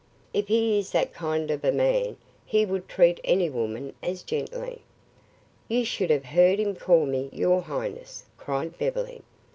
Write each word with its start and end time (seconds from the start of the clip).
"If 0.33 0.47
he 0.47 0.79
is 0.79 0.89
that 0.93 1.13
kind 1.13 1.51
of 1.51 1.63
a 1.63 1.71
man, 1.71 2.17
he 2.43 2.65
would 2.65 2.89
treat 2.89 3.19
any 3.23 3.51
woman 3.51 3.93
as 4.01 4.23
gently." 4.23 4.81
"You 5.67 5.85
should 5.85 6.09
have 6.09 6.25
heard 6.25 6.59
him 6.59 6.73
call 6.75 7.05
me 7.05 7.29
'your 7.31 7.61
highness,'" 7.61 8.25
cried 8.35 8.79
Beverly. 8.79 9.21